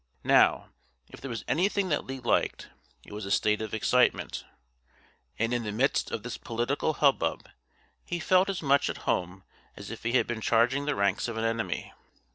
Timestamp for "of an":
11.27-11.43